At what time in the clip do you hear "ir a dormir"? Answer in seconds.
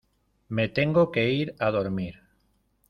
1.41-2.13